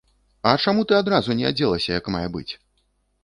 А 0.51 0.53
чаму 0.63 0.85
ты 0.91 0.95
адразу 1.01 1.37
не 1.41 1.45
адзелася 1.51 1.91
як 1.99 2.09
мае 2.15 2.25
быць? 2.39 2.49